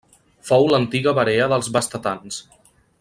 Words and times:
Fou 0.51 0.65
l'antiga 0.71 1.13
Barea 1.19 1.51
dels 1.53 1.69
bastetans. 1.77 2.41